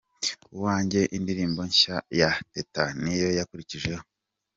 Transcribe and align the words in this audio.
Uwanjye’ 0.55 1.01
indirimbo 1.17 1.61
nshya 1.69 1.97
ya 2.19 2.31
Teta 2.53 2.83
niyo 3.01 3.29
yakurikijeho. 3.37 4.03